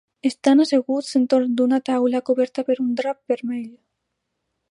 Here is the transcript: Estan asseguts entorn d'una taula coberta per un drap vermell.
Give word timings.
Estan 0.27 0.61
asseguts 0.63 1.17
entorn 1.19 1.51
d'una 1.59 1.79
taula 1.91 2.23
coberta 2.31 2.65
per 2.71 2.79
un 2.87 2.89
drap 3.01 3.21
vermell. 3.35 3.71